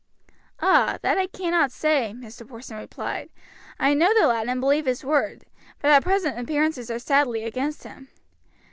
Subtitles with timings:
[0.59, 0.97] "Ah!
[1.03, 2.47] that I cannot say," Mr.
[2.49, 3.29] Porson replied.
[3.79, 5.43] "I know the lad and believe his word;
[5.77, 8.07] but at present appearances are sadly against him.